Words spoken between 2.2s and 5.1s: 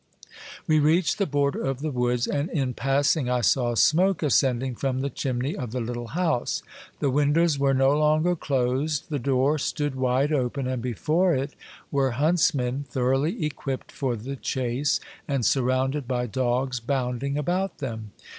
and in passing I saw smoke ascending from